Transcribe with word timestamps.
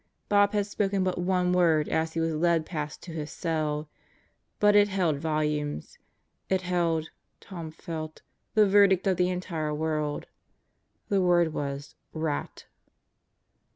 Bob 0.29 0.53
had 0.53 0.65
spoken 0.65 1.03
but 1.03 1.19
one 1.19 1.53
word 1.53 1.87
as 1.87 2.13
he 2.13 2.19
was 2.19 2.33
led 2.33 2.65
past 2.65 3.03
to 3.03 3.11
his 3.11 3.29
cell. 3.31 3.87
But 4.59 4.75
it 4.75 4.87
held 4.87 5.19
volumes. 5.19 5.99
It 6.49 6.61
held, 6.61 7.11
Tom 7.39 7.69
felt, 7.69 8.23
the 8.55 8.65
verdict 8.67 9.05
of 9.05 9.17
the 9.17 9.29
entire 9.29 9.75
world. 9.75 10.25
The 11.09 11.21
word 11.21 11.53
was 11.53 11.93
"Rat!" 12.13 12.65